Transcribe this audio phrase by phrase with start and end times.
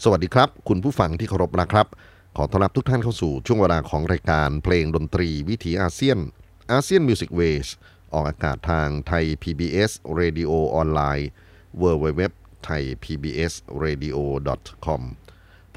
[0.00, 1.86] สวัสดีครับ คุณผู้ฟังที่เคารพนะครับ
[2.36, 6.18] ขอต้อนรับทุกท่านเข้าสู่ช่วงเวลาของรายการเพลงดนตรีวิถีอาเซียน
[6.72, 7.66] ASEAN Music Ways
[8.12, 11.28] ออกอากาศทางไทย PBS Radio ออนไลน์
[11.82, 12.22] w w w
[12.66, 13.52] t h a i PBS
[13.84, 14.16] Radio
[14.86, 15.02] com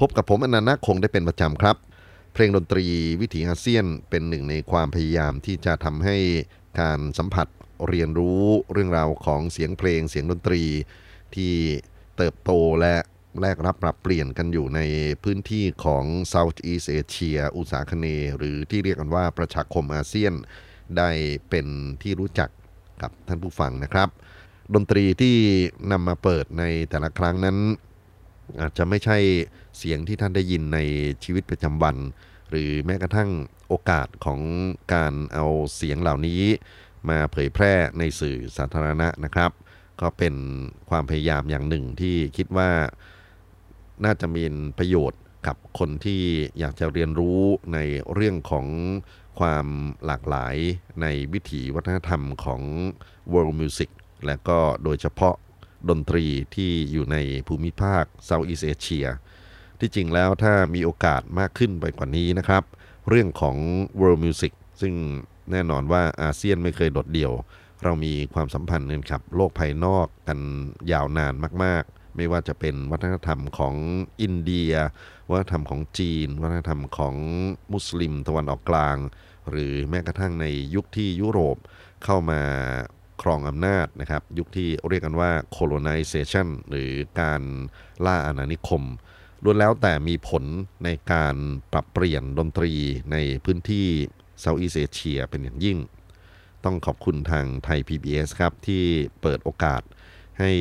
[0.00, 1.76] พบกับผมอานันท์ นาคคงได้เป็นประจำครับ
[2.32, 2.86] เพลงดนตรี
[3.20, 6.16] วิถีอาเซียนเป็นหนึ่งในความพยายามที่จะทำให้
[6.80, 7.46] การสัมผัส
[7.88, 10.62] เรียนรู้เรื่องราวของเสียงเพลงเสียงดนตรี
[11.34, 11.54] ที่
[12.16, 12.94] เติบโตและ
[13.40, 14.80] แลกรับปรับเปลี่ยนกันอยู่ใน
[15.24, 18.06] พื้นที่ของ Southeast Asia อุตสาคเน
[18.36, 20.34] หรือที่เรียกกันว่าประชาคมอาเซียน
[20.96, 21.10] ได้
[21.50, 21.66] เป็น
[22.02, 22.50] ที่รู้จัก
[23.02, 24.08] กับท่านผู้ฟังนะครับ
[24.74, 25.36] ดนตรีที่
[25.92, 27.56] นำมาเปิดในแต่ละครั้งนั้น
[28.60, 29.18] อาจจะไม่ใช่
[29.78, 30.78] เสียงที่ท่านได้ยินใน
[31.24, 31.96] ชีวิตประจำวัน
[32.50, 33.30] หรือแม้กระทั่ง
[33.68, 34.40] โอกาสของ
[34.94, 36.42] การเอาเสียงเหล่านี้
[37.08, 39.50] มาเผยแพร่ในสื่อสาธารณะนะครับ
[40.00, 40.34] ก็เป็น
[40.90, 42.70] ความพยายามอย่างหนึ่งที่คิดว่า
[44.04, 44.44] น่าจะมี
[44.78, 46.22] ประโยชน์กับคนที่
[46.58, 47.40] อยากจะเรียนรู้
[47.72, 47.78] ใน
[48.14, 48.66] เรื่องของ
[49.38, 49.66] ความ
[50.06, 50.56] หลากหลาย
[51.02, 52.62] ในวิถีวัฒนธรรมของ
[53.32, 53.90] world music
[54.26, 55.34] และก็โดยเฉพาะ
[55.88, 57.16] ดนตรีที่อยู่ใน
[57.48, 59.06] ภูมิภาค Southeast Asia
[59.80, 62.62] ที่จริงแล้วถ้ามีโอกาสมากขึ้นไปกว่านี้นะครับ
[63.08, 63.56] เรื่องของ
[64.00, 64.94] world music ซึ่ง
[65.50, 67.32] แน่นอนว่าอาเซียนไม่เคยโดดเดี่ยว
[67.84, 70.38] เรามีความสัมพันธ์กันกับ โลกภายนอกกัน
[70.92, 71.84] ยาวนานมาก
[72.16, 73.74] ไม่ว่าจะเป็นวัฒนธรรมของ
[74.22, 74.72] อินเดีย
[75.30, 77.14] วัฒนธรรมของจีน วัฒนธรรมของ
[77.72, 78.96] มุสลิมตะวันออกกลาง
[79.50, 81.56] หรือแม้กระทั่งในยุคที่ยุโรป
[82.04, 82.40] เข้ามา
[83.22, 87.42] ครองอำนาจนะครับ ยุคที่เรียกกันว่า colonization หรือการ
[88.04, 88.82] ล่าอาณานิคม
[89.42, 90.44] ล้วนแล้วแต่มีผล
[90.84, 91.34] ในการ
[91.72, 92.72] ปรับเปลี่ยนดนตรี
[93.12, 93.86] ในพื้นที่
[94.40, 95.78] เซาท์อีสเอเชียเป็นอย่างยิ่ง
[96.64, 98.82] ต้องขอบคุณทางไทย PBS ครับ ที่
[99.22, 99.82] เปิดโอกาส
[100.40, 100.52] ให้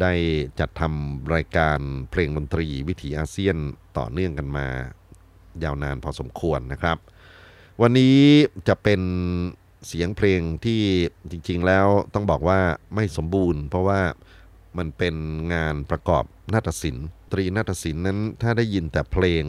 [0.00, 0.12] ได้
[0.60, 1.78] จัดทำรายการ
[2.10, 3.56] เพลงดนตรีวิถีอาเซียน
[3.98, 4.66] ต่อเนื่องกันมา
[5.64, 6.96] ยาวนานพอสมควรนะครับ
[7.82, 8.18] วันนี้
[8.68, 9.00] จะเป็น
[9.86, 10.80] เสียงเพลงที่
[11.30, 12.60] จริงๆแล้วต้องบอกว่า
[12.94, 14.00] ไม่สมบูรณ์ เพราะว่า
[14.78, 15.14] มันเป็น
[15.54, 19.44] งานประกอบนาฏศิลป์ตรีนาฏศิลป์นั้นถ้าได้ยินแต่เพลง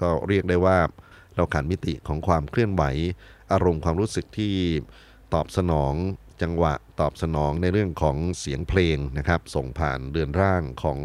[0.00, 0.78] ก็เรียกได้ว่า
[1.36, 2.82] เราขาดมิติของความเคลื่อนไหว
[3.52, 4.54] อารมณ์ความรู้สึกที่
[5.34, 5.94] ตอบสนอง
[6.42, 10.98] จังหวะตอบสนองในเรื่องของเสียงเพลงนะครับ ส่งผ่านเรือนร่างของ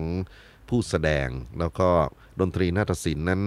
[0.69, 1.27] ผู้แสดง
[1.59, 1.89] แล้วก็
[2.39, 3.41] ดนตรีนาฏศิลป์นั้น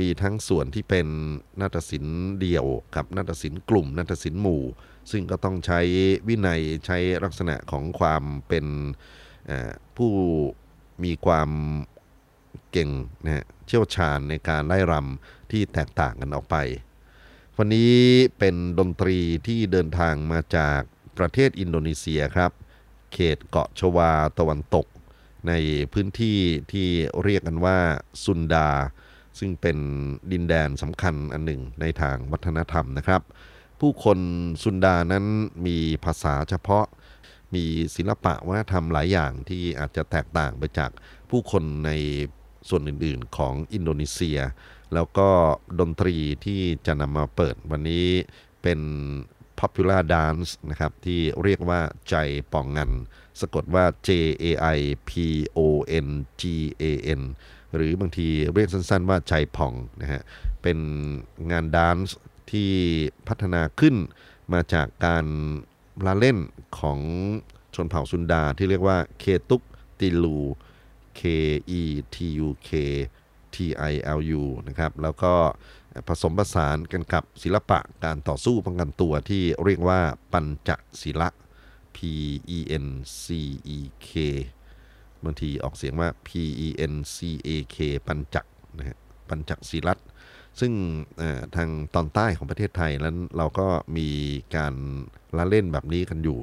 [0.00, 1.06] มีทั้งส่วนที่เป็น
[1.60, 2.66] นาฏศิลป์เดี่ยว
[2.96, 4.62] กับนาฏศิลป์กลุ่มนาฏศิลป์หมู่
[5.10, 5.80] ซึ่งก็ต้องใช้
[6.28, 8.66] วินัยใช้ลักษณะของความเป็น
[9.96, 10.12] ผู้
[11.04, 11.50] มีความ
[12.70, 12.90] เก่ง
[13.24, 16.56] นะฮะเชี่ยวชาญในการไล่รำที่แตกต่างกันออกไป
[17.58, 17.94] วันนี้
[18.38, 20.80] เป็นดนตรีที่เดินทางมาจาก
[21.18, 22.50] ประเทศอินโดนีเซียครับ
[23.12, 24.86] เขตเกาะชวาตะวันตก
[25.48, 25.52] ใน
[25.92, 26.38] พื้นที่
[26.72, 26.88] ที่
[27.22, 27.78] เรียกกันว่า
[28.24, 28.68] ซุนดา
[29.38, 29.78] ซึ่งเป็น
[30.32, 33.22] ดินแดนสำคัญอันหนึ่งในทางวัฒนธรรมนะครับ
[33.80, 34.18] ผู้คน
[34.62, 35.24] ซุนดานั้น
[35.66, 36.86] มีภาษาเฉพาะ
[37.54, 37.64] มี
[37.96, 40.90] ศิลปะวัฒนธรรมหลายอย่างที่อาจจะแตกต่างไปจาก
[41.30, 41.90] ผู้คนใน
[42.68, 44.38] ส่วนอื่นๆของอินโดนีเซีย
[44.94, 45.28] แล้วก็
[45.80, 48.06] ดนตรีที่จะนำมาเปิดวันนี้
[48.62, 48.80] เป็น
[49.62, 51.80] popular dance นะครับที่เรียกว่า
[52.10, 52.14] ใจ
[52.52, 52.90] ปองงัน
[53.40, 54.08] สะกดว่า J
[54.42, 54.44] A
[54.76, 54.78] I
[55.08, 55.10] P
[55.56, 55.58] O
[56.06, 56.08] N
[56.40, 56.42] G
[56.82, 56.84] A
[57.18, 57.22] N
[57.74, 60.22] หรือบางทีเรียกสั้นๆว่าใจพองนะฮะ
[60.62, 60.78] เป็น
[61.50, 62.18] งานดานซ์
[62.50, 62.70] ที่
[63.28, 63.94] พัฒนาขึ้น
[64.52, 65.26] มาจากการ
[66.06, 66.38] ละเล่น
[66.78, 66.98] ของ
[67.74, 69.62] ชนเผ่าซุนดาที่เรียกว่าเคตุก
[70.00, 70.38] ติลู
[71.20, 71.22] K
[71.80, 71.82] E
[72.14, 72.70] T U K
[73.54, 73.56] T
[73.92, 75.34] I L U นะครับแล้วก็
[76.08, 80.00] ผสมผสานกันกับศิลปะการต่อสู้ป้องกันตัวที่เรียกว่า
[80.32, 80.70] ปัญจ
[81.02, 81.28] ศิละ
[81.96, 81.98] P
[82.56, 82.86] E N
[83.22, 83.26] C
[83.76, 84.10] E K
[85.24, 86.28] บางทีออกเสียงว่า P
[86.66, 87.76] E N C A K
[88.06, 88.44] ปัญจัก
[88.76, 88.98] นะฮะ
[89.28, 89.98] ปัญจักศิลัต
[90.60, 90.72] ซึ่ง
[91.56, 93.66] ทางตอนใต้ของประเทศไทยนั้นเราก็
[93.96, 94.08] มี
[94.56, 94.74] การ
[95.36, 96.38] ละเล่นแบบนี้กันอยู่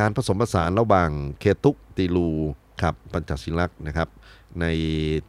[0.00, 1.10] การผสมผสานระหว่าง
[1.40, 2.28] เคตุกตีลู
[2.82, 4.08] ครับปัญจศิลักษ์นะครับ
[4.60, 4.66] ใน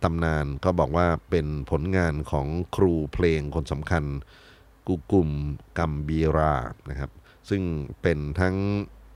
[0.03, 4.03] ตำนานก็บอกว่าเป็นผลงานของครูเพลงคนสำคัญ
[4.87, 5.29] กุกุม
[5.77, 6.55] กัมบีรา
[6.89, 7.11] นะครับ
[7.49, 7.63] ซึ่ง
[8.01, 8.55] เป็นทั้ง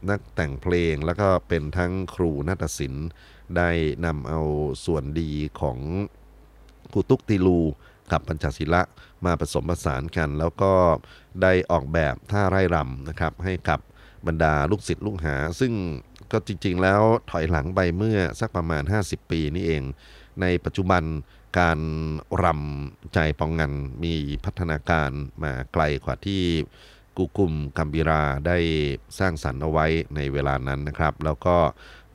[0.10, 3.08] นักแต่งเพลงแล้วก็เป็นทั้งครูนาฏศิลป์
[3.58, 3.69] ได้
[4.06, 4.42] นำเอา
[4.86, 5.31] ส่วนดี
[5.62, 5.78] ของ
[6.94, 7.60] กุตุกติลู
[8.12, 8.81] กับปัญจศิละ
[9.25, 10.74] มาผสมผสานกัน แล้วก็
[11.42, 13.80] ได้ออกแบบท่าไร่รำนะครับ ให้กับ
[14.28, 15.74] บรรดาลูกศิษย์ลูกหา ซึ่ง
[16.31, 19.83] ก็จริงๆแล้วถอยหลังไปเมื่อสักประมาณ 50 ปีนี่เอง
[20.42, 21.04] ในปัจจุบัน
[21.60, 21.80] การ
[22.44, 23.74] รำใจปองงัน
[24.04, 25.10] มีพัฒนาการ
[25.44, 26.42] มาไกลกว่าที่
[27.18, 28.57] กุกุมกัมบิราได้
[29.19, 29.86] สร้างสรรค์เอาไว้
[30.16, 31.57] ในเวลานั้นนะครับ แล้วก็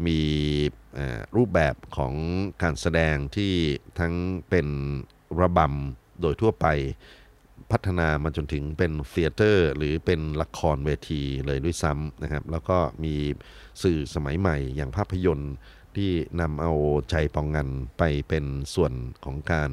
[0.06, 0.20] มี
[1.36, 2.14] รูปแบบของ
[2.62, 3.52] การแสดงที่
[3.98, 4.14] ทั้ง
[4.48, 4.66] เป็น
[5.40, 6.66] ระบำโดยทั่วไป
[7.72, 13.14] พัฒนามาจนถึงเป็นเธียเตอร์ หรือเป็นละครเวทีเลยด้วยซ้ำนะครับ แล้วก็มี
[13.82, 15.54] สื่อสมัยใหม่อย่างภาพยนตร์
[15.96, 16.10] ที่
[16.40, 16.72] นำเอา
[17.10, 17.68] ใจปองงัน
[17.98, 18.92] ไปเป็นส่วน
[19.24, 19.70] ของการ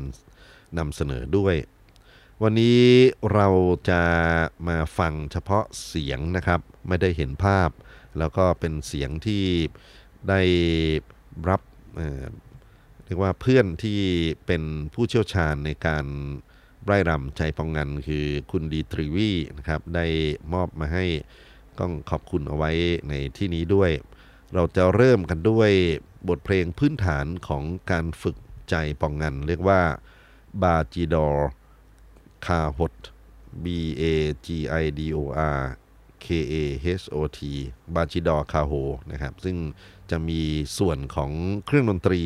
[0.77, 1.55] นำเสนอด้วย
[2.43, 2.81] วันนี้
[3.33, 3.47] เรา
[3.89, 4.01] จะ
[4.67, 7.69] มาฟังเฉพาะเสียงนะครับ ไม่ได้เห็นภาพ
[8.19, 9.43] แล้วก็เป็นเสียงที่
[10.29, 10.41] ได้
[11.49, 11.61] รับ
[13.05, 13.99] เรียกว่าเพื่อนที่
[14.45, 14.63] เป็น
[14.93, 16.05] ผู้เชี่ยวชาญในการ
[16.85, 20.05] ไร่รำใจปองงันคือคุณดีตรีวีนะครับได้
[20.53, 21.05] มอบมาให้
[21.79, 22.71] ต้องขอบคุณเอาไว้
[23.09, 23.91] ในที่นี้ด้วย
[24.53, 25.71] เราจะเริ่มกันด้วย
[26.29, 28.37] บทเพลงพื้นฐานของการฝึก
[28.69, 29.81] ใจปองงัน เรียกว่า
[30.61, 32.93] Bajidor Kahot
[33.63, 33.65] B
[34.01, 34.03] A
[34.45, 34.47] G
[34.83, 35.19] I D O
[35.57, 35.61] R
[36.23, 36.55] K A
[37.01, 37.39] H O T
[37.95, 38.73] Bajidor Kahot
[39.11, 39.57] นะครับ ซึ่ง
[40.11, 40.41] จะมี
[40.77, 41.31] ส่วนของ
[41.65, 42.21] เครื่องดนตรี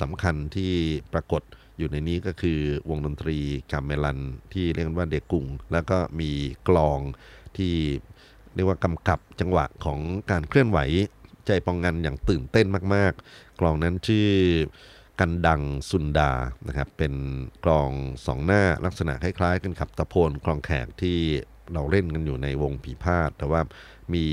[0.00, 0.72] สำคัญที่
[1.12, 1.42] ปรากฏ
[1.78, 2.60] อยู่ในนี้ก็คือ
[2.90, 3.38] วงดนตรี
[3.72, 4.18] กาเมลัน
[4.52, 6.30] ที่เรียกว่าเด็กกุ่งแล้วก็มี
[6.68, 7.00] กลอง
[7.56, 7.74] ที่
[8.54, 10.00] เรียกว่ากำกับจังหวะของ
[10.30, 10.78] การเคลื่อนไหว
[11.46, 14.28] ใจปองงันอย่างตื่นเต้นมาก ๆ กลองนั้นชื่อ
[15.20, 16.32] กันดังสุนดา
[16.66, 17.14] นะครับเป็น
[17.64, 17.90] กลอง
[18.26, 21.18] สองหน้าลักษณะคล้ายๆ กันขับตะโพนกลองแขกที่
[21.72, 23.60] เราเล่นกันอยู่ในวงผีพาดแต่ว่า
[24.14, 24.26] มี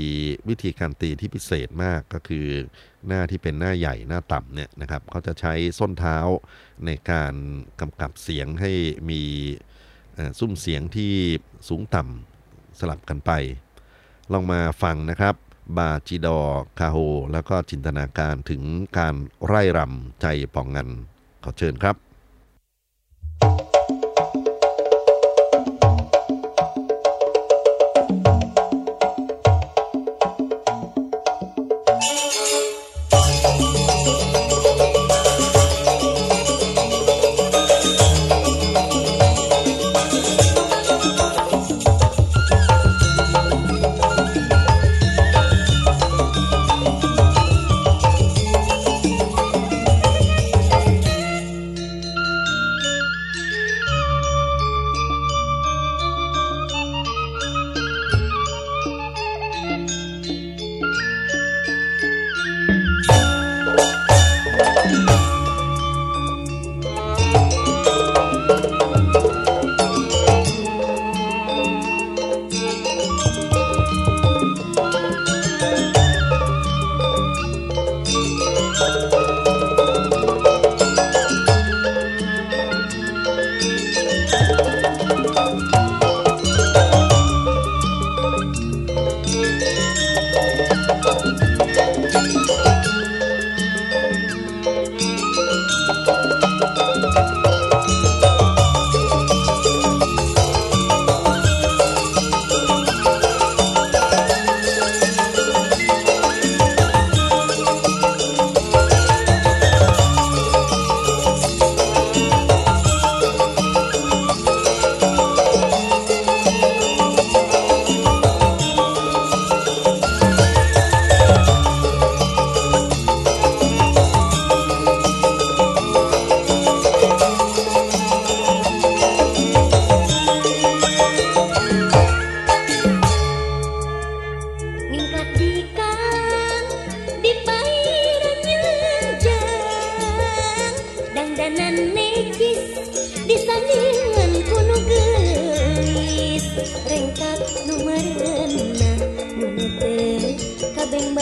[0.48, 2.46] วิธีการตีที่พิเศษมากก็คือ
[3.06, 6.16] หน้าที่เป็นหน้าใหญ่หน้าต่ำเนี่ยนะครับเขาจะใช้ส้นเท้า
[6.86, 7.34] ในการ
[7.80, 8.72] กำกับเสียงให้
[9.10, 9.22] มี
[10.38, 11.12] ซุ้มเสียงที่
[11.68, 13.30] สูงต่ำสลับกันไป
[14.32, 15.34] ลองมาฟังนะครับ
[15.76, 16.38] บาจิดอ
[16.78, 16.96] คาโฮ
[17.32, 18.62] แล้วก็จินตนาการถึง
[18.98, 19.14] การ
[19.46, 20.88] ไร่รำใจป่องงัน
[21.44, 21.96] ขอเชิญครับ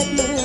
[0.07, 0.40] de luz.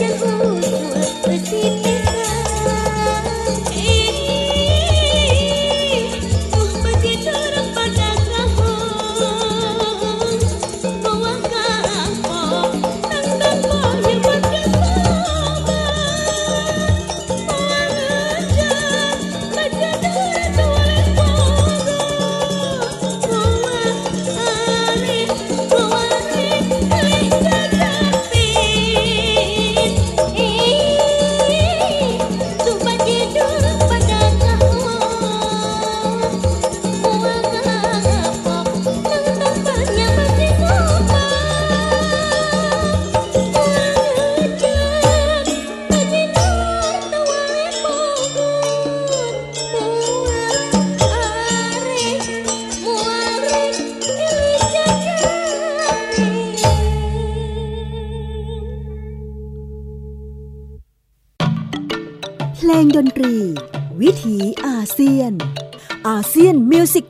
[0.00, 0.49] 先做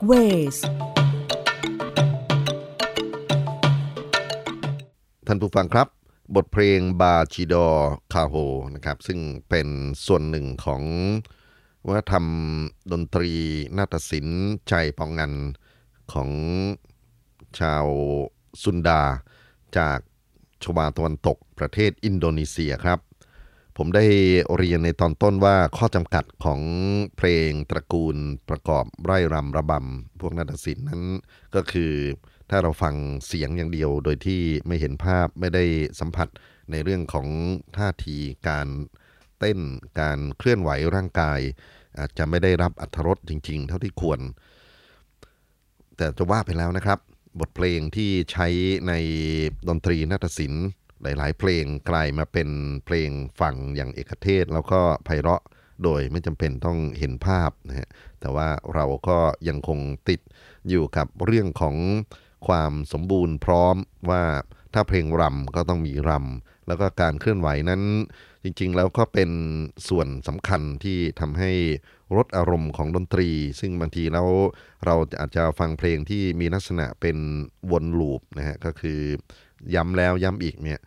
[0.06, 0.12] เว
[0.54, 0.56] ส
[5.26, 5.88] ท่านผู้ฟังครับ
[6.36, 7.68] บทเพลงบาจิดอ
[8.12, 8.34] คาโฮ
[8.74, 9.68] นะครับ ซึ่งเป็น
[10.06, 10.82] ส่วนหนึ่งของ
[11.86, 12.26] วัฒนธรรม
[12.92, 13.32] ดนตรี
[13.76, 15.32] นาฏศิลป์ใจปองงัน
[16.12, 16.30] ของ
[17.58, 17.86] ชาว
[18.62, 19.02] ซุนดา
[19.78, 19.98] จาก
[20.62, 22.98] ชวาตะวันตกประเทศอินโดนีเซียครับ
[23.76, 24.04] ผมได้
[24.56, 26.60] เรียนในตอนต้นว่าข้อจำกัดของ
[27.16, 28.16] เพลงตระกูล
[28.48, 31.02] ประกอบไร่รำระบำพวกนาฏศิลป์นั้น
[31.54, 31.92] ก็คือ
[32.50, 32.94] ถ้าเราฟัง
[33.26, 35.64] เสียงอย่างเดียวโดยที่ไม่เห็นภาพไม่ได้
[36.00, 36.28] สัมผัส
[36.70, 37.26] ในเรื่องของ
[37.76, 38.16] ท่าที
[38.48, 38.68] การ
[39.38, 39.58] เต้น
[40.00, 41.40] การเคลื่อนไหวร่างกาย
[41.98, 44.20] อาจจะไม่ได้รับอัธรสจริง ๆ เท่าที่ควร
[45.96, 46.98] แต่จะว่าไปแล้วนะครับ
[47.40, 48.46] บทเพลงที่ใช้
[48.88, 48.92] ใน
[49.68, 50.66] ดนตรีนาฏศิลป์
[51.02, 52.48] หลาย ๆ เพลงกลายมาเป็น
[52.86, 55.42] เพลงฝั่งอย่างเอกเทศ แล้วก็ไพเราะ
[55.84, 57.88] โดยไม่จำเป็นต้องเห็นภาพนะฮะ
[58.20, 59.78] แต่ว่าเราก็ยังคง
[60.08, 60.20] ติด
[60.68, 61.76] อยู่กับเรื่องของ
[62.46, 63.76] ความสมบูรณ์พร้อม
[64.10, 64.22] ว่า
[64.74, 67.82] ถ้าเพลงรำก็ต้องมีรำแล้วก็การเคลื่อนไหวนั้น
[68.44, 69.30] จริง ๆ แล้วก็เป็น
[69.88, 71.52] ส่วนสำคัญที่ทำให้
[72.16, 73.30] รสอารมณ์ของดนตรี
[73.60, 74.28] ซึ่งบางทีแล้ว
[74.86, 77.16] เราอาจจะฟังเพลงที่มีลักษณะเป็น
[77.70, 79.00] วนลูปนะฮะก็คือ
[79.74, 80.80] ย้ำแล้วย้ำอีกเนี่ย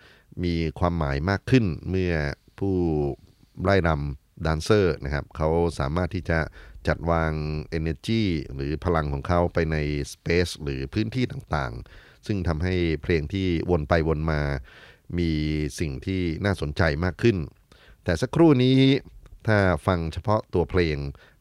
[0.43, 2.13] มีความหมายมากขึ้นเมื่อ
[2.59, 2.75] ผู้
[3.63, 5.49] ไล่รำดันเซอร์นะครับเขา
[5.79, 6.39] สามารถที่จะ
[6.87, 7.31] จัดวาง
[7.77, 9.77] energy หรือพลังของเขาไปใน
[10.13, 14.41] space หรือพื้นที่ต่างๆ ซึ่งทำให้เพลงที่วนไปวนมา
[15.17, 15.31] มี
[15.79, 17.37] สิ่งที่น่าสนใจมากขึ้น
[18.03, 18.77] แต่สักครู่นี้
[19.47, 20.97] ถ้าฟังเฉพาะตัวเพลง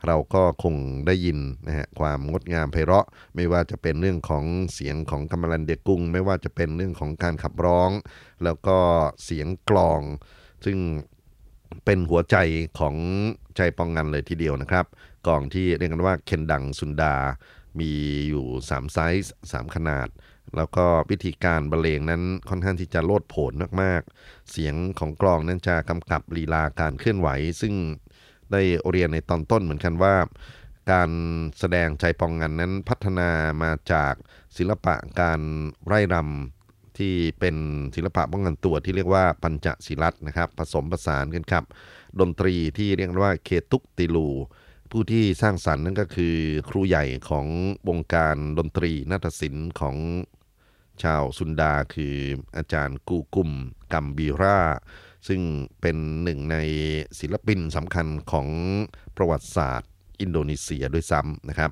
[0.06, 0.75] เราก็คง
[1.06, 3.06] ได้ยินนะฮะความงดงามไพเราะ
[3.37, 4.44] ไม่ว่าจะเป็นเรื่องของ
[4.75, 7.90] เสียงของกัมลันเดกุ้ง ไม่ว่าจะเป็นเรื่องของการขับร้อง
[8.44, 8.78] แล้วก็
[9.25, 10.00] เสียงกลอง
[10.64, 10.78] ซึ่ง
[11.85, 12.37] เป็นหัวใจ
[12.78, 12.97] ของ
[13.56, 14.87] ใจปองงันเลยทีเดียวนะครับ
[15.26, 17.14] กล่องที่เรียกกันว่าเคนดังสุนดา
[17.80, 17.92] มี
[18.28, 20.09] อยู่ 3 ไซส์ 3 ขนาด
[20.56, 27.28] แล้วก็วิธีการบรรเลงนั้นค่อนข้างที่จะโลดโผนมากๆ เสียงของกลองนั้นจะกำกับลีลาการเคลื่อนไหว
[27.61, 27.75] ซึ่ง
[28.52, 30.14] ได้เรียนในตอนต้นเหมือนกันว่า
[30.92, 31.11] การ
[31.59, 33.30] แสดงใจปองงันนั้นพัฒนา
[33.62, 34.14] มาจาก
[34.56, 35.40] ศิลปะการ
[35.87, 37.56] ไร่รำที่เป็น
[37.94, 41.64] ศิลปะป้องกันตัวที่เรียกว่าปัญจศิลัตนะครับ ผสมผสานกันครับ
[42.21, 44.28] ดนตรีที่เรียกว่าเคตุกติลู
[44.90, 46.37] ผู้ที่สร้างสรรค์นั่นก็คือ
[46.68, 47.47] ครูใหญ่ของ
[47.88, 49.97] วงการดนตรีนาฏศิลป์ของ
[51.03, 52.17] ชาวสุนดาคือ
[52.57, 53.51] อาจารย์กูกุม
[53.93, 54.61] กัมบีรา
[55.29, 55.41] ซึ่ง
[55.81, 56.57] เป็นหนึ่งใน
[57.19, 58.49] ศิลปินสำคัญของ
[59.17, 61.71] ประวัติศาสตร์อินโดนีเซียด้วยซ้ำนะครับ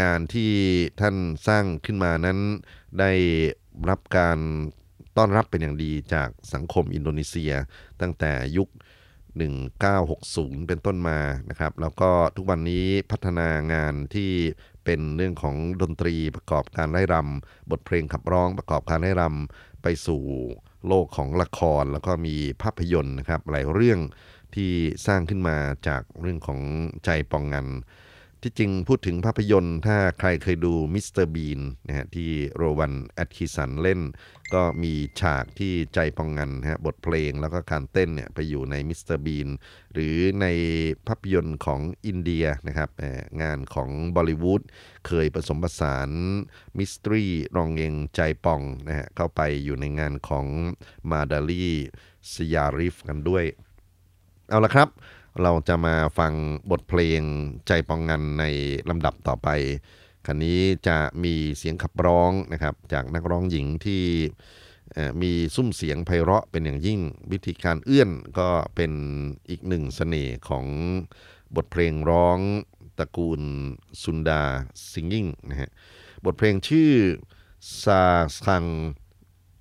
[0.00, 0.52] งานที่
[1.00, 1.16] ท่าน
[1.48, 2.38] สร้างขึ้นมานั้น
[3.00, 3.12] ได้
[3.90, 4.38] รับการ
[5.16, 7.52] ต้อนรับเป็นอย่างดีจากสังคมอินโดนีเซีย
[8.00, 8.68] ตั้งแต่ยุค
[9.88, 11.18] 1960 เป็นต้นมา
[11.50, 14.32] นะครับ แล้วก็ทุกวันนี้พัฒนางานที่
[14.84, 20.22] เป็นเรื่องของดนตรีประกอบการไล่รำบทเพลงขับร้องประกอบการร่ายรำไปสู่
[20.88, 24.00] โลกของละครแล้วก็มีภาพยนตร์นะครับหลายเรื่อง
[24.54, 24.72] ที่
[25.06, 25.56] สร้างขึ้นมา
[25.88, 26.60] จากเรื่องของ
[27.04, 27.66] ใจปองงัน
[28.46, 34.00] ที่จริงพูดถึงภาพยนตร์ ถ้าใครเคยดูมิสเตอร์บีนนะฮะที่โรวันแอตคินสันเล่น
[34.54, 39.48] ก็มีฉากที่ใจปองงันฮะบทเพลงแล้วก็การเต้นเนี่ยไปอยู่ในมิสเตอร์บีน
[39.92, 40.46] หรือใน
[41.06, 42.90] ภาพยนตร์ของอินเดียนะครับ
[43.42, 44.62] งานของบอลิวูด
[45.06, 46.10] เคยผสมผสาน
[46.78, 47.24] มิสทรี
[47.56, 50.46] รองเองใจปองนะฮะเข้าไปอยู่ในงานของ
[51.10, 51.66] มาดาลี
[52.32, 53.44] สยาริฟกันด้วย
[54.50, 54.88] เอาละครับ
[55.42, 56.32] เราจะมาฟัง
[56.70, 57.20] บทเพลง
[57.66, 58.44] ใจปองงันใน
[58.90, 59.48] ลำดับต่อไป
[60.26, 64.02] คันนี้จะมีเสียงขับร้องนะครับจากนักร้องหญิงที่
[65.22, 67.00] มีซุ้มเสียงไพเราะเป็นอย่างยิ่ง
[67.32, 68.92] วิธีการเอื้อนก็เป็น
[69.48, 70.66] อีกหนึ่งสเสน่ห์ของ
[71.56, 72.38] บทเพลงร้อง
[72.98, 73.42] ตระกูล
[74.02, 74.42] ซุนดา
[74.92, 75.70] ซิงกิ้งนะฮะ
[76.24, 76.92] บทเพลงชื่อ
[77.82, 78.02] ซา
[78.44, 78.64] ซัง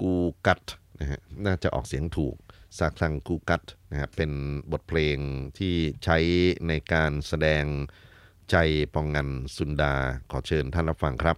[0.02, 0.14] กู
[0.46, 0.64] กัต
[1.00, 2.36] นะฮะน่าจะออกเสียงถูก
[2.78, 4.32] ซากสังกูกัตนะครับเป็น
[4.72, 5.18] บทเพลง
[5.58, 6.18] ที่ใช้
[6.68, 7.66] ในการแสดง
[8.52, 8.56] ใจ
[8.94, 9.94] ปองงันสุนดา
[10.32, 11.38] ขอเชิญท่านรับฟังครับ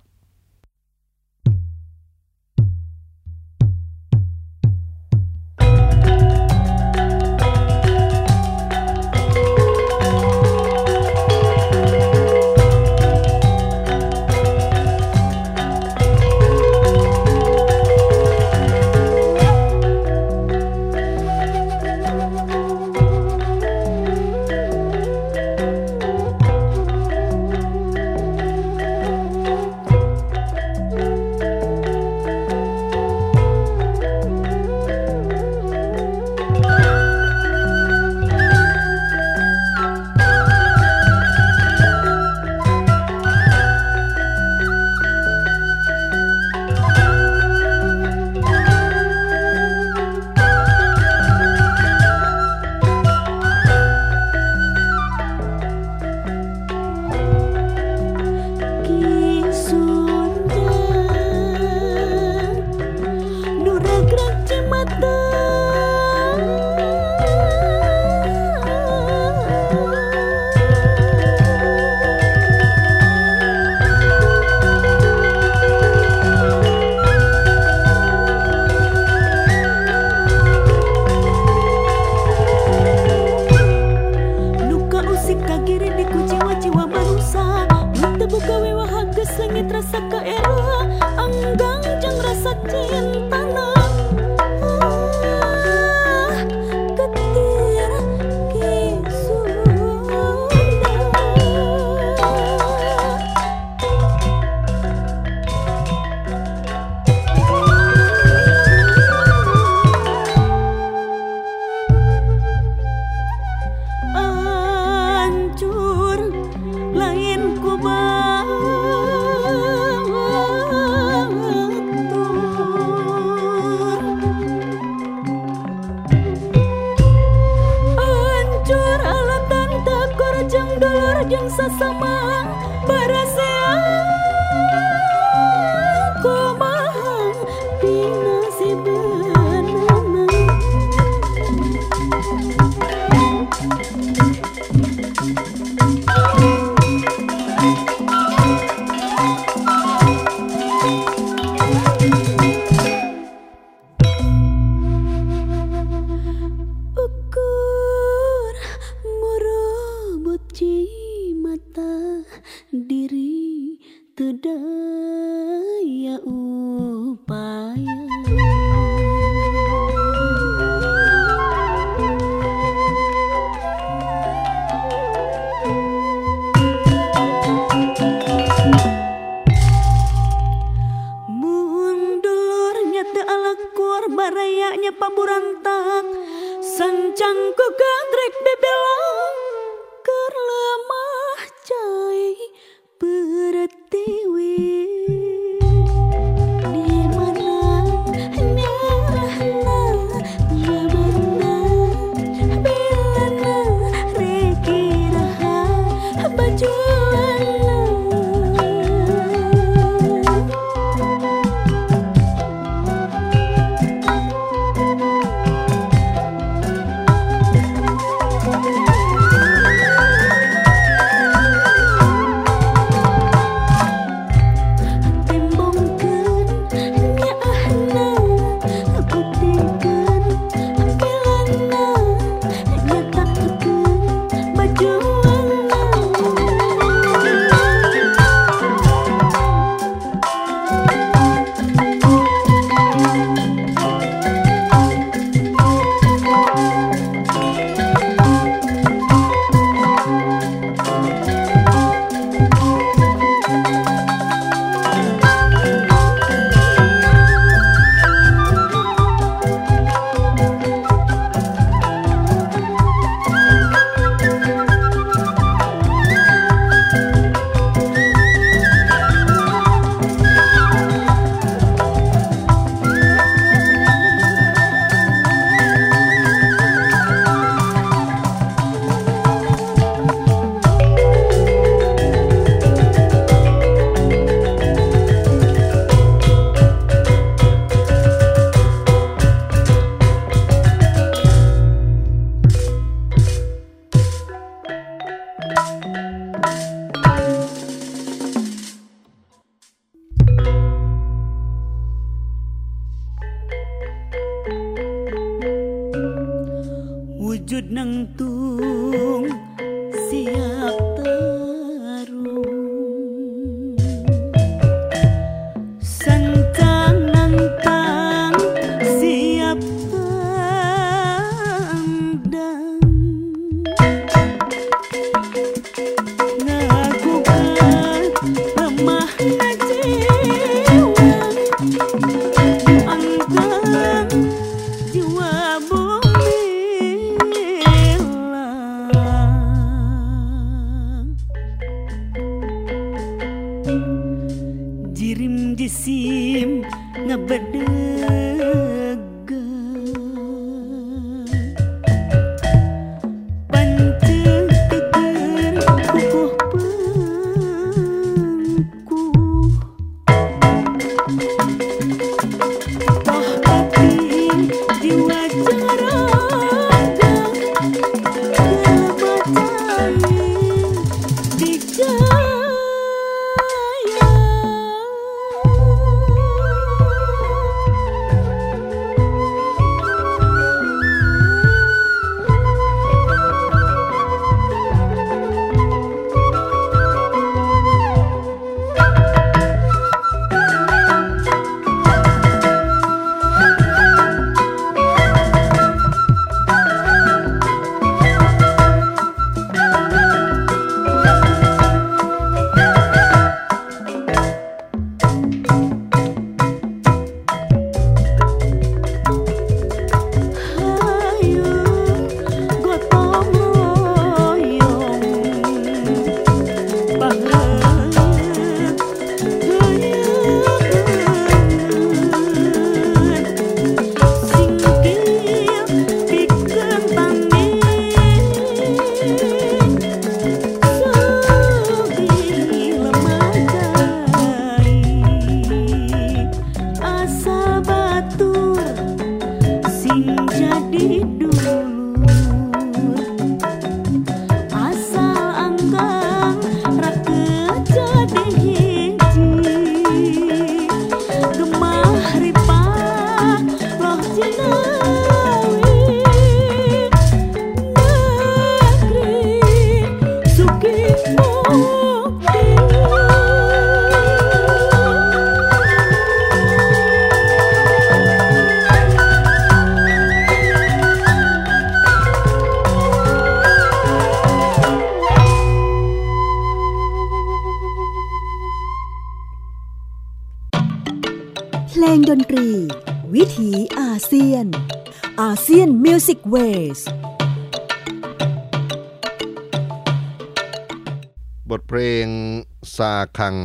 [492.77, 493.35] ซาคัง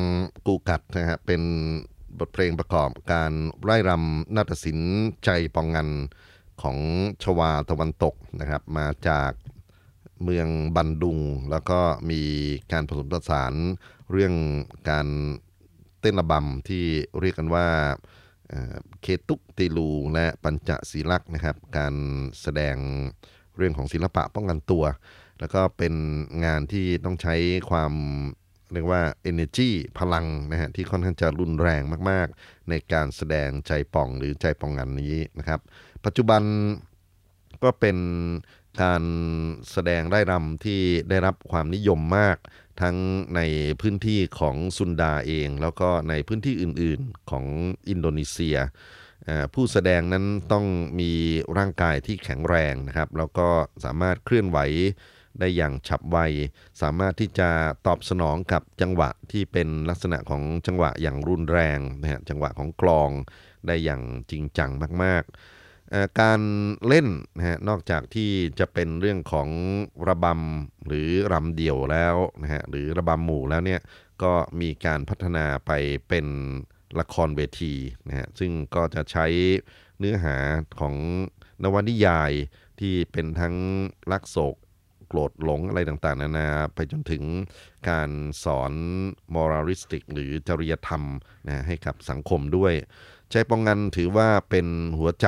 [0.46, 1.42] กูกัดนะฮะเป็น
[2.18, 5.88] บทเพลงประกอบการไร่รำนาฏศิลป์ใจปองงัน
[6.62, 6.76] ของ
[7.22, 9.32] ชวาตะวันตกนะครับมาจาก
[10.22, 11.18] เมืองบันดุง
[11.50, 12.22] แล้วก็มี
[12.72, 13.52] การผสมผสาน
[14.10, 14.34] เรื่อง
[14.90, 15.06] การ
[16.00, 16.84] เต้นระบำที่
[17.20, 17.66] เรียกกันว่า
[19.02, 21.94] เคตุกติลูและปัญจศีลักษ์นะครับ การ
[22.40, 22.76] แสดง
[23.56, 24.84] เรื่องของศิลปะป้องกันตัว
[25.40, 25.94] แล้วก็เป็น
[26.44, 27.34] งานที่ต้องใช้
[27.70, 27.92] ความ
[28.72, 35.60] เรียกว่า energy พลังนะฮะที่ค่อนข้างจะรุนแรงมาก ๆ ในการแสดงใจป่องหรือใจป่องงานนี้นะครับ
[36.04, 36.42] ปัจจุบัน
[37.62, 37.98] ก็เป็น
[38.82, 39.02] การ
[39.70, 42.36] แสดงได้รำที่ได้รับความนิยมมาก
[42.82, 42.96] ทั้ง
[43.36, 43.40] ใน
[43.80, 47.44] พื้นที่ของซุนดาเอง แล้วก็ในพื้นที่อื่น ๆ ของ
[47.88, 48.56] อินโดนีเซีย
[49.54, 50.66] ผู้แสดงนั้นต้อง
[51.00, 51.12] มี
[51.58, 53.48] ร่างกายที่แข็งแรงนะครับ แล้วก็
[53.84, 54.58] สามารถเคลื่อนไหว
[55.38, 56.18] ได้อย่างฉับไว
[56.80, 57.48] สามารถที่จะ
[57.86, 63.10] ตอบสนองกับจังหวะที่เป็นลักษณะของจังหวะอย่างรุนแรงนะฮะจังหวะของกลอง
[63.66, 64.70] ได้อย่างจริงจัง
[65.02, 66.40] มาก ๆการ
[66.86, 69.48] เล่นนะฮะนอกจากที่จะเป็นเรื่องของ
[70.08, 73.80] ระบำหรือรำเดี่ยวแล้วนะฮะหรือระบำหมู่แล้วเนี่ย
[74.22, 75.70] ก็มีการพัฒนาไป
[76.08, 76.26] เป็น
[77.00, 77.74] ละครเวที
[78.08, 79.26] นะฮะซึ่งก็จะใช้
[79.98, 80.36] เนื้อหา
[80.80, 80.94] ของ
[81.62, 82.32] นวนิยาย
[82.80, 83.54] ที่เป็นทั้ง
[84.12, 84.56] ลักโศก
[85.10, 87.22] โกรธหลงอะไรต่างๆ นานาไปจนถึง
[87.88, 88.10] การ
[88.44, 88.72] สอน
[89.34, 91.02] มอรัลิสติก หรือจริยธรรม
[91.48, 92.74] นะให้กับสังคมด้วย
[93.30, 94.66] ใจปองงันถือว่าเป็น
[94.98, 95.26] หัวใจ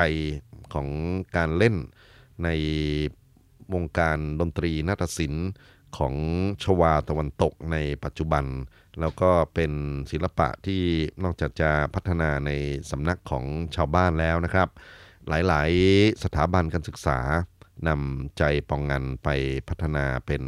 [0.75, 0.88] ของ
[1.37, 1.77] การเล่น
[2.45, 2.49] ใน
[3.75, 5.49] วงการดนตรีนาฏศิลป์
[5.97, 6.14] ของ
[6.62, 8.45] ชวาตะวันตกในปัจจุบัน
[9.01, 9.73] แล้วก็เป็น
[10.11, 10.83] ศิลปะที่
[11.25, 12.51] นอกจากจะพัฒนาใน
[12.90, 13.45] สำนักของ
[13.77, 14.68] ชาวบ้านแล้วนะครับ
[15.29, 17.18] หลายๆ สถาบันการศึกษา
[17.88, 19.28] นำใจปองงันไป
[19.68, 20.42] พัฒนาเป็น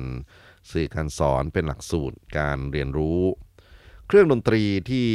[0.71, 3.21] สื่อการสอนเป็นหลักสูตรการเรียนรู้
[4.09, 5.07] เครื่องดนตรีที่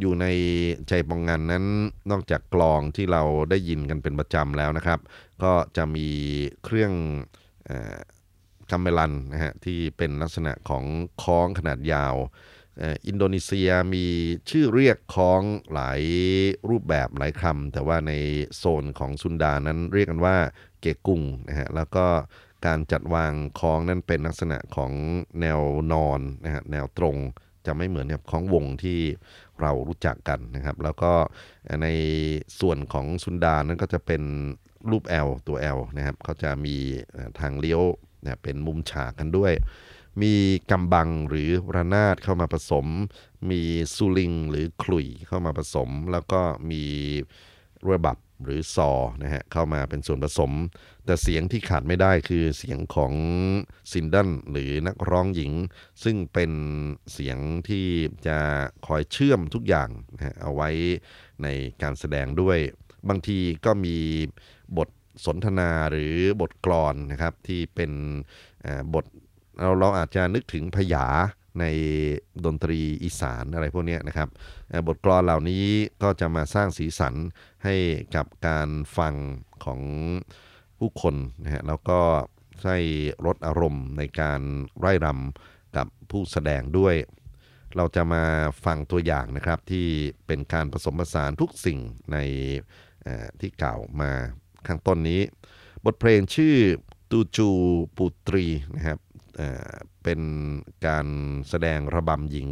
[0.00, 0.26] อยู่ใน
[0.88, 1.64] ใจปองงานนั้น
[2.10, 5.00] นอกจากกลองที่เราได้ยินกันเป็นประจำแล้วนะครับ
[5.42, 6.08] ก็จะมี
[6.64, 6.92] เครื่อง
[8.70, 10.84] กัมเมลันนะฮะที่เป็นลักษณะของ
[11.22, 12.14] คล้องขนาดยาว
[13.06, 14.06] อินโดนีเซียมี
[14.50, 16.00] ชื่อเรียกคล้องหลาย
[16.70, 18.12] รูปแบบหลายคำแต่ว่าใน
[18.56, 20.36] โซนของซุนดานั้นเรียกกันว่า
[20.80, 22.06] เกกุงนะฮะแล้วก็
[22.66, 24.92] การจัดวางคล้องนั้นเป็นลักษณะของ
[25.40, 25.60] แนว
[25.92, 27.16] นอนนะฮะแนวตรง
[27.66, 28.98] จะไม่เหมือนกับของวงที่
[29.60, 31.12] เรารู้จักกันนะครับ แล้วก็
[31.82, 31.88] ใน
[32.60, 34.22] ส่วนของซุนดานั้นก็จะเป็น
[34.90, 36.76] รูป L ตัว L นะครับเขาจะมี
[37.40, 37.82] ทางเลี้ยว
[38.22, 39.52] นะเป็นมุมฉากกันด้วย
[40.22, 40.34] มี
[40.70, 42.86] กำบังหรือระนาดเข้ามาผสม
[43.50, 43.60] มี
[43.94, 46.84] ซูลิงหรือขลุ่ยเข้ามาผสม แล้วก็มี
[47.90, 48.90] ระบับ หรือซอ
[49.22, 50.52] นะฮะเข้ามาเป็นส่วนผสม
[51.04, 53.12] แต่เสียงที่ขาดไม่ได้คือเสียงของ
[53.92, 55.52] ซินดันหรือนักร้องหญิง
[56.04, 56.52] ซึ่งเป็น
[57.12, 57.86] เสียงที่
[58.26, 58.38] จะ
[58.86, 60.70] คอยเชื่อมทุกอย่างนะเอาไว้
[61.42, 61.48] ใน
[61.82, 62.58] การแสดงด้วย
[63.08, 63.96] บางทีก็มี
[64.78, 64.88] บท
[65.26, 67.92] สนทนาหรือบทกลอนนะครับที่เป็น
[68.94, 69.04] บท
[69.60, 71.06] เราเราอาจจะนึกถึงพยา
[71.60, 71.64] ใน
[72.44, 74.28] ดนตรีอีสานอะไรพวกนี้นะครับ
[74.86, 75.64] บทกลอนเหล่านี้
[76.02, 77.14] ก็จะมาสร้างสีสัน
[77.64, 77.74] ให้
[78.16, 79.14] กับการฟัง
[79.64, 79.80] ของ
[80.78, 82.00] ผู้คนนะฮะแล้วก็
[82.62, 82.76] ใช้
[83.26, 84.40] ลดอารมณ์ในการ
[84.80, 86.94] ไร่รำกับผู้แสดงด้วย
[87.76, 88.24] เราจะมา
[88.64, 89.86] ฟังตัวอย่างนะครับที่
[90.26, 91.78] เป็นการผสมผสานทุกสิ่ง
[92.12, 92.16] ใน
[93.40, 94.10] ที่กล่าวมา
[94.66, 95.20] ข้างต้นนี้
[95.84, 96.56] บทเพลงชื่อ
[97.10, 97.48] ตูจู
[97.96, 98.98] ปุตรีนะครับ
[100.02, 100.20] เป็น
[100.86, 101.06] การ
[101.48, 102.48] แสดงระบำหญิง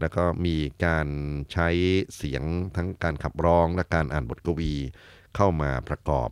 [0.00, 1.08] แล้วก็มีการ
[1.52, 1.68] ใช้
[2.16, 2.42] เสียง
[2.76, 4.74] ทั้งการขับร้องและการอ่านบทกวี
[5.36, 6.30] เข้ามาประกอบ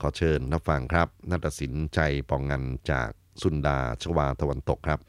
[0.00, 3.10] ขอเชิญนับฟังครับนัตสินใจปองงันจาก
[3.42, 5.00] สุนดาชวาตะวันตกครับ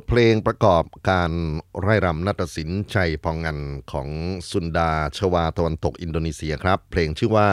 [0.00, 1.30] ทเพลงประกอบการ
[1.80, 3.58] ไร่รำนาฏศิลป์ชัยพองงัน
[3.92, 4.08] ของ
[4.50, 7.48] สุนดาชวาตะวันตกอินโดนีเซียครับ เพลงชื่อว่า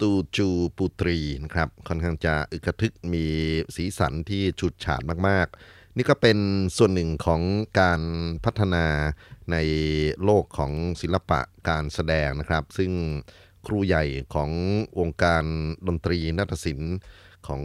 [0.00, 3.24] ตูจูปูตรีนะครับค่อนข้างจะอึกระทึกมี
[3.74, 6.38] สีสันที่ฉุดฉาดมากๆ นี่ก็เป็น
[6.76, 7.42] ส่วนหนึ่งของ
[7.80, 8.00] การ
[8.44, 8.86] พัฒนา
[9.52, 9.56] ใน
[10.24, 12.92] โลกของศิลปะการแสดงนะครับ ซึ่ง
[13.66, 14.50] ครูใหญ่ของ
[14.98, 15.44] วงการ
[15.86, 16.94] ดนตรีนาฏศิลป์
[17.46, 17.62] ของ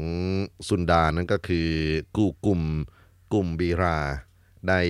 [0.70, 1.70] สุนดานั่นก็คือ
[2.16, 2.62] กูกุม
[3.34, 3.98] กลุ่มบีรา
[4.68, 4.82] ได้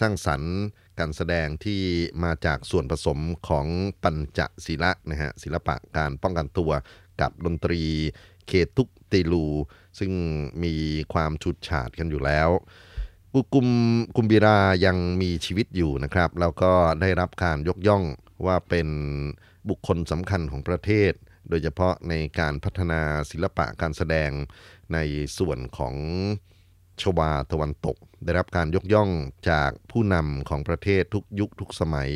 [0.00, 0.54] สร้างสรรค์
[0.98, 1.82] การแสดงที่
[2.24, 3.66] มาจากส่วนผสมของ
[4.02, 6.70] ปัญจศิละนะฮะศิลปะการป้องกันตัว
[7.20, 7.82] กับดนตรี
[8.46, 9.46] เคตุกเตลู
[9.98, 10.12] ซึ่ง
[10.64, 10.74] มี
[11.12, 12.48] ความชุดฉาดกันอยู่แล้ว
[13.34, 13.68] กุกุม
[14.16, 18.04] กุมบีรายังมีชีวิตอยู่นะครับ แล้วก็ได้รับการยกย่อง
[18.46, 18.88] ว่าเป็น
[19.68, 21.12] บุคคลสำคัญของประเทศ
[21.48, 23.00] โดยเฉพาะในการพัฒนา
[23.30, 24.30] ศิลปะการแสดง
[24.92, 24.98] ใน
[25.38, 25.94] ส่วนของ
[27.02, 29.10] ชวาตะวันตก ได้รับการยกย่อง
[29.50, 32.10] จากผู้นำของประเทศทุกยุคทุกสมัย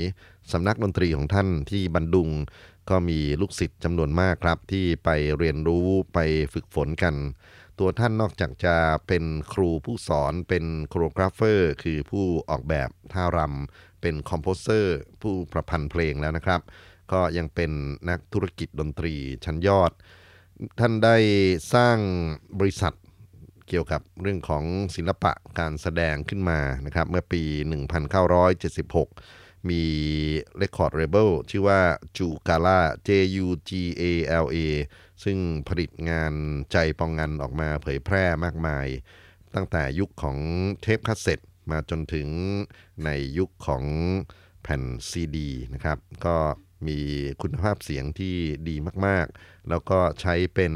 [0.53, 2.31] สำนักดนตรีของท่านที่บันดุง
[2.91, 5.09] ก็มีลูกศิษย์จำนวนมากครับ ที่ไป
[5.39, 6.19] เรียนรู้ไป
[6.53, 7.15] ฝึกฝนกัน
[7.79, 8.77] ตัวท่านนอกจากจะ
[9.07, 16.61] เป็นครูผู้สอนเป็นโคโรกราฟเฟอร์คือผู้ออกแบบท่ารำเป็นคอมโพเซอร์ผู้ประพันธ์เพลงแล้วนะครับ
[17.13, 17.71] ก็ยังเป็น
[18.09, 19.15] นักธุรกิจดนตรี
[19.45, 19.93] ชั้นยอด
[20.79, 21.17] ท่านได้
[21.75, 21.99] สร้าง
[22.59, 22.93] บริษัท
[23.73, 24.65] เกี่ยวกับเรื่องของ
[24.97, 27.43] ศิลปะการแสดงขึ้นมานะครับเมื่อปี
[28.73, 29.83] 1976 มี
[30.61, 31.81] Record Label ชื่อว่า
[32.19, 33.11] จูกา l a J
[33.45, 33.71] U G
[34.01, 34.05] A
[34.45, 34.57] L A
[35.25, 36.35] ซึ่งผลิตงาน
[36.73, 38.87] ใจปองงันออกมาเผยแพร่มากมาย
[39.55, 40.39] ตั้งแต่ยุคของ
[40.83, 42.29] เทปคาสเซ็ตมาจนถึง
[43.05, 43.85] ในยุคของ
[44.63, 46.37] แผ่นซีดีนะครับ ก็
[46.87, 46.99] มี
[47.43, 48.37] คุณภาพเสียงที่
[48.69, 50.75] ดีมาก ๆ แล้วก็ใช้เป็น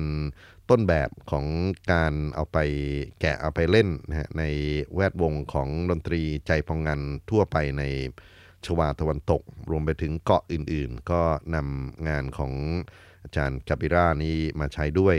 [0.70, 1.46] ต้นแบบของ
[1.92, 2.58] การเอาไป
[3.20, 4.44] แกะเอาไปเล่นนะฮะใน
[4.94, 7.00] แวดวงของดนตรีใจพองงัน
[7.30, 7.82] ทั่วไปใน
[8.64, 11.22] ชวาตะวันตก รวมไปถึงเกาะอื่นๆ ก็
[11.54, 12.52] นำงานของ
[13.22, 15.16] อาจารย์กาบิรานี้มาใช้ด้วย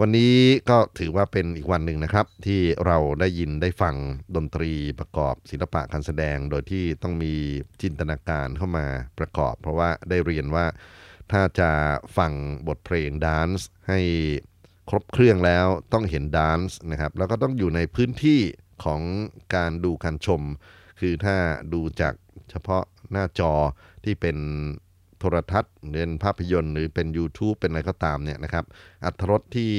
[0.00, 0.34] วันนี้
[0.70, 3.94] ก็ถือว่าเป็นอีกวันหนึ่งนะครับ ที่เราได้ยินได้ฟัง
[4.36, 7.34] ดนตรีประกอบศิลปะการแสดง โดยที่ต้องมี
[7.82, 8.86] จินตนาการเข้ามา
[9.18, 10.64] ประกอบ เพราะว่าได้เรียนว่า
[11.32, 11.70] ถ้าจะ
[12.16, 12.32] ฟัง
[12.68, 14.00] บทเพลง dance ให้
[14.88, 18.40] ครบเครื่องแล้วต้องเห็น dance นะครับ แล้วก็ต้องอยู่ในพื้นที่
[18.84, 19.00] ของ
[19.54, 20.42] การดูการชม
[21.00, 21.36] คือถ้า
[21.72, 22.14] ดูจาก
[22.50, 23.52] เฉพาะหน้าจอ
[24.04, 24.36] ที่เป็น
[25.18, 28.64] โทรทัศน์หรือเป็นภาพยนตร์หรือเป็น YouTube เป็นอะไรก็ตามเนี่ยนะครับ
[29.04, 29.72] อัตรสที่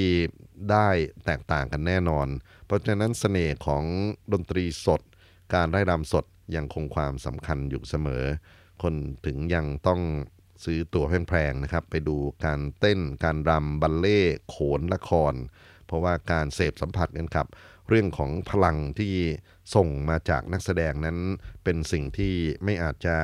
[0.72, 0.88] ได้
[1.26, 2.28] แตกต่างกันแน่นอน
[2.66, 3.84] เพราะฉะนั้นเสน่ห์ของ
[4.34, 5.02] ดนตรีสด
[5.54, 6.26] การไร้รำสด
[6.56, 8.24] ยังคงความสำคัญอยู่เสมอ
[8.84, 8.94] คน
[9.26, 10.02] ถึงยังต้อง
[10.64, 15.34] ซื้อตั๋วแพงๆนะครับ ไปดูการเต้นการรำบัลเล่โขนละคร
[15.86, 17.48] เพราะว่าการเสพสัมผัสกันครับ
[17.90, 19.14] เรื่องของพลังที่
[19.76, 21.18] ส่งมาจากนักแสดงนั้น
[21.64, 22.34] เป็นสิ่งที่
[22.64, 23.18] ไม่อาจจะ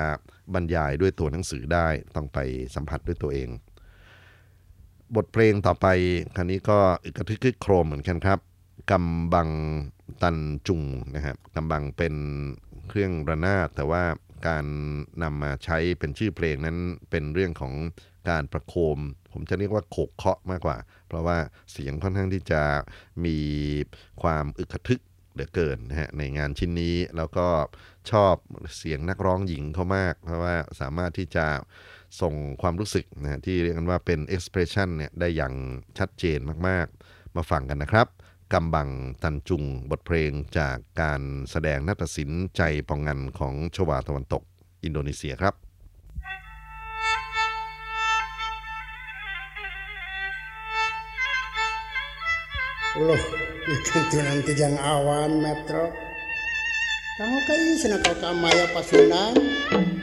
[0.53, 2.39] บรรยายด้วยตัวหนังสือได้ต้องไป
[2.75, 3.49] สัมผัสด้วยตัวเอง
[5.15, 5.87] บทเพลงต่อไป
[6.35, 8.39] คันนี้ก็อึกกระทึกคึกโครมเหมือนกันครับ
[8.91, 9.49] กำบัง
[10.23, 10.81] ตันจุง
[11.15, 12.15] นะครับกำบังเป็น
[12.87, 14.03] เครื่องระนาดแต่ว่า
[14.47, 14.65] การ
[15.23, 16.77] นำมาใช้เป็นชื่อเพลงนั้น
[17.09, 17.73] เป็นเรื่องของ
[18.29, 18.99] การประโคม
[19.33, 20.77] ผมจะเรียกว่าโขกเคาะมากกว่า
[21.07, 21.37] เพราะว่า
[21.71, 22.63] เสียงค่อนข้างที่จะ
[23.25, 23.37] มี
[24.21, 25.01] ความอึกทึก
[25.33, 27.47] เหลือเกินนะฮะในงานชิ้นนี้แล้วก็
[28.11, 28.35] ชอบ
[28.77, 31.45] เสียงนักร้องหญิงเขามาก เพราะว่าสามารถที่จะ
[32.21, 35.53] ส่งความรู้สึกนะฮะที่เรียกกันว่าเป็น expression เนี่ยได้อย่าง
[35.97, 38.07] ชัดเจนมากๆ มาฟังกันนะครับ
[38.53, 38.89] กำบัง
[39.23, 41.21] ตันจุงบทเพลงจากการ
[41.51, 44.43] แสดงนาฏศิลป์ใจปองงันของชวาตะวันตก
[44.83, 45.55] อินโดนีเซียครับ
[52.99, 53.23] Loh,
[53.71, 55.87] ikantunan tijang awan metro.
[57.15, 59.31] Kamu kayo sinakaw ka Maya Pasunan,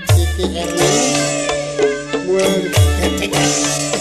[0.09, 1.13] Siti Ernest,
[2.25, 3.98] Muel Ketegas.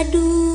[0.00, 0.49] padu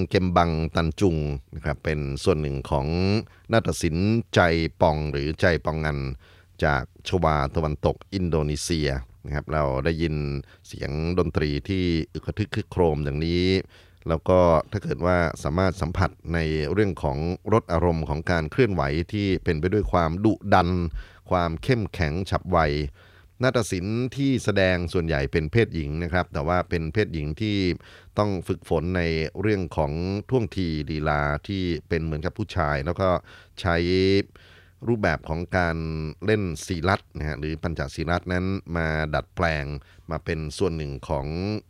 [0.00, 1.16] เพลงเกมบังตันจุง
[1.54, 2.86] นะครับเป็นส่วนหนึ่งของ
[3.52, 4.40] นาฏศิลป์ใจ
[4.80, 5.98] ปองหรือใจปองงัน
[6.64, 8.88] จากชวาตะวันตกอินโดนีเซีย
[9.24, 10.14] นะครับเราได้ยิน
[10.66, 13.44] เสียงดนตรีที่อึกทึกคึกโครมอย่างนี้
[14.08, 14.40] แล้วก็
[14.70, 16.38] ถ้าเกิดว่าสามารถสัมผัสใน
[16.72, 17.18] เรื่องของ
[17.52, 18.82] รสอารมณ์ของการเคลื่อนไหว
[19.12, 20.68] ที่เป็นไปด้วยความดุดัน
[21.30, 22.58] ความเข้มแข็งฉับไว
[23.42, 27.56] นาฏศิลป์ที่แสดงส่วนใหญ่เป็นเพศหญิงนะครับ แต่ว่าเป็นเพศหญิงที่
[28.18, 29.02] ต้องฝึกฝนใน
[29.40, 29.92] เรื่องของ
[30.30, 33.08] ท่วงทีลีลาที่เป็นเหมือนกับผู้ชาย แล้วก็
[33.60, 33.76] ใช้
[34.88, 35.76] รูปแบบของการ
[36.24, 38.44] เล่นสีลัดนะฮะหรือปัญจศีลัดนั้น
[38.76, 39.64] มาดัดแปลง
[40.10, 41.26] มาเป็นส่วนหนึ่งของ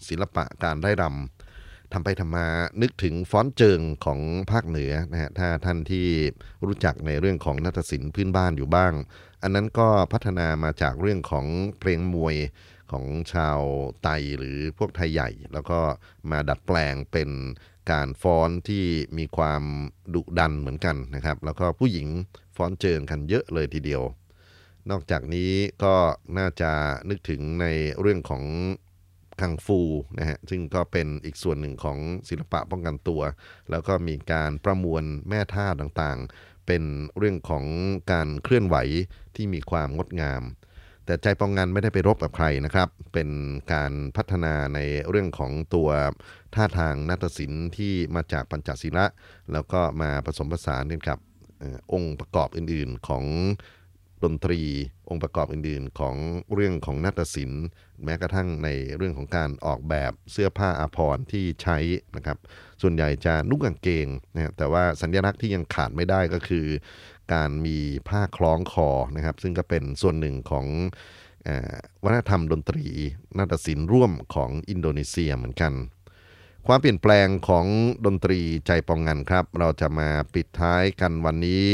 [0.08, 2.46] ศิลปะการไร้รำทำไปทำมา
[2.82, 6.06] นึกถึงฟ้อนเจิงของภาคเหนือนะฮะถ้าท่านที่
[6.66, 8.92] รู้จักในเรื่องของนาฏศิลป์พื้นบ้านอยู่บ้าง
[9.42, 11.46] อันนั้นก็พัฒนามาจากเรื่องของ
[11.78, 12.36] เพลงมวย
[12.92, 13.60] ของชาว
[14.02, 15.80] ไตหรือพวกไทยใหญ่ แล้วก็
[16.30, 17.30] มาดัดแปลงเป็น
[17.90, 18.84] การฟ้อนที่
[19.18, 19.62] มีความ
[20.14, 22.08] ดุดันเหมือนกันนะครับ แล้วก็ผู้หญิง
[22.56, 24.02] ฟ้อนเจิงกันเยอะเลยทีเดียว
[24.90, 25.52] นอกจากนี้
[25.84, 25.94] ก็
[26.38, 26.70] น่าจะ
[27.08, 27.66] นึกถึงใน
[28.00, 28.44] เรื่องของ
[29.40, 29.80] คังฟู
[30.18, 33.22] นะฮะซึ่งก็เป็นอีกส่วนหนึ่งของศิลปะป้องกันตัว
[33.70, 36.82] แล้วก็มีการประมวลแม่ท่าต่างๆ เป็น
[37.18, 37.64] เรื่องของ
[38.12, 38.76] การเคลื่อนไหว
[39.36, 40.42] ที่มีความงดงาม
[41.04, 43.28] แต่ใจปองงานไม่ได้ไปรบกับใครนะครับ เป็น
[43.72, 45.88] การพัฒนาในเรื่องของตัว
[46.54, 49.06] ท่าทางนาฏศิลป์ที่มาจากปัญจศีละ
[49.52, 51.18] แล้วก็มาผสมผสานกันกับ
[51.92, 53.24] องค์ประกอบอื่น ๆ ของ
[54.24, 54.60] ดนตรี
[55.08, 56.16] องค์ประกอบอื่นๆ ของ
[56.54, 57.64] เรื่องของนาฏศิลป์
[58.04, 61.78] แม้กระทั่งในเรื่องของการออกแบบเสื้อผ้าอาภรณ์ที่ใช้
[62.16, 62.38] นะครับ
[62.82, 66.66] ส่วนใหญ่จะนุ่งกางเกงนะแต่ว่าสัญลักษณ์ที่ยังขาดไม่ได้ก็คือ
[67.34, 70.66] การมีผ้าคล้องคอนะครับ ซึ่งก็เป็นส่วนหนึ่งของ
[72.04, 72.86] วัฒนธรรมดนตรี
[73.38, 75.72] นาฏศิลป์ร่วมของอินโดนีเซียเหมือนกัน
[76.66, 77.66] ความเปลี่ยนแปลงของ
[78.06, 81.66] ดนตรีใจปองงันครับ เราจะมาปิดท้ายกันวันนี้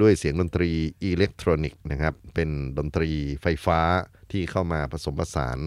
[0.00, 0.70] ด้วยเสียงดนตรี
[1.04, 3.10] อิเล็กทรอนิกส์นะครับ เป็นดนตรี
[3.42, 3.80] ไฟฟ้า
[4.32, 5.58] ที่เข้ามาผสมผสาน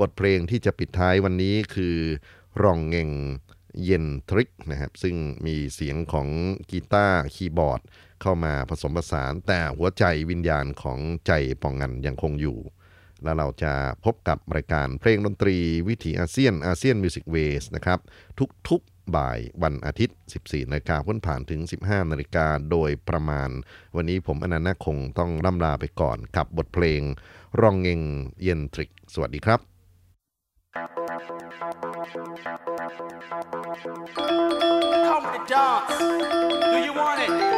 [0.00, 1.96] บทเพลงที่จะปิดท้ายวันนี้คือ
[2.62, 3.10] รองเงง
[3.84, 5.16] เย็นทริกนะครับ ซึ่ง
[5.46, 6.28] มีเสียงของ
[6.70, 7.80] กีตาร์คีย์บอร์ด
[8.22, 12.58] เข้ามาผสมผสาน แต่หัวใจวิญญาณของใจปองงันยังคงอยู่
[13.24, 13.72] แล้วเราจะ
[14.04, 15.56] พบกับรายการเพลงดนตรี
[15.88, 17.98] วิถีอาเซียน ASEAN Music Ways นะครับ
[18.68, 23.50] ทุกๆบ่ายวันอาทิตย์ 14นาฬิกาพ้นผ่านถึง 15นาฬิกาโดยประมาณ
[23.96, 27.02] วันนี้ผมอนันต์คงต้องล่ำลาไปก่อนกับบทเพลง
[27.60, 28.00] รองเงง
[28.42, 29.60] เย็นทริก สวัสดีครับ
[35.06, 35.98] Come to dance.
[36.72, 37.53] Do you want it?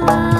[0.00, 0.37] love.